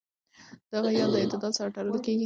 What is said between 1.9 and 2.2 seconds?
کېږي.